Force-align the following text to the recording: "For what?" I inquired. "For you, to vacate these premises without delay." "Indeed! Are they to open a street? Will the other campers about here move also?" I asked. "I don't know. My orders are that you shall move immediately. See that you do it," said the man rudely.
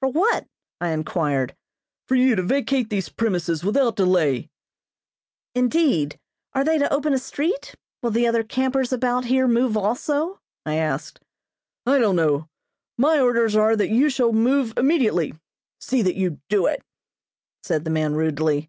"For 0.00 0.10
what?" 0.10 0.46
I 0.82 0.90
inquired. 0.90 1.56
"For 2.06 2.14
you, 2.14 2.36
to 2.36 2.42
vacate 2.42 2.90
these 2.90 3.08
premises 3.08 3.64
without 3.64 3.96
delay." 3.96 4.50
"Indeed! 5.54 6.20
Are 6.52 6.62
they 6.62 6.76
to 6.76 6.92
open 6.92 7.14
a 7.14 7.18
street? 7.18 7.74
Will 8.02 8.10
the 8.10 8.26
other 8.26 8.42
campers 8.42 8.92
about 8.92 9.24
here 9.24 9.48
move 9.48 9.74
also?" 9.74 10.40
I 10.66 10.74
asked. 10.74 11.20
"I 11.86 11.96
don't 11.96 12.16
know. 12.16 12.50
My 12.98 13.18
orders 13.18 13.56
are 13.56 13.74
that 13.76 13.88
you 13.88 14.10
shall 14.10 14.34
move 14.34 14.74
immediately. 14.76 15.32
See 15.80 16.02
that 16.02 16.16
you 16.16 16.42
do 16.50 16.66
it," 16.66 16.82
said 17.62 17.84
the 17.86 17.90
man 17.90 18.12
rudely. 18.14 18.68